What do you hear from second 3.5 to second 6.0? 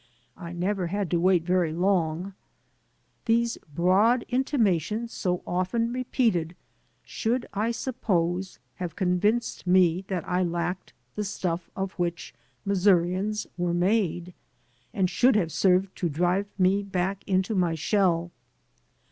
broad intimations, so often